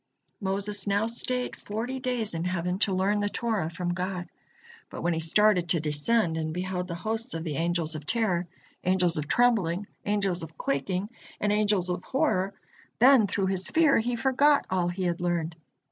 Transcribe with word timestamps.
Moses 0.41 0.87
now 0.87 1.05
stayed 1.05 1.55
forty 1.55 1.99
days 1.99 2.33
in 2.33 2.43
heaven 2.45 2.79
to 2.79 2.91
learn 2.91 3.19
the 3.19 3.29
Torah 3.29 3.69
from 3.69 3.93
God. 3.93 4.27
But 4.89 5.03
when 5.03 5.13
he 5.13 5.19
started 5.19 5.69
to 5.69 5.79
descend 5.79 6.37
and 6.37 6.55
beheld 6.55 6.87
the 6.87 6.95
hosts 6.95 7.35
of 7.35 7.43
the 7.43 7.55
angels 7.57 7.93
of 7.93 8.07
terror, 8.07 8.47
angels 8.83 9.19
of 9.19 9.27
trembling, 9.27 9.85
angels 10.03 10.41
of 10.41 10.57
quaking, 10.57 11.09
and 11.39 11.51
angels 11.51 11.87
of 11.89 12.03
horror, 12.03 12.55
then 12.97 13.27
through 13.27 13.45
his 13.45 13.67
fear 13.67 13.99
he 13.99 14.15
forgot 14.15 14.65
all 14.71 14.87
he 14.87 15.03
had 15.03 15.21
learned. 15.21 15.55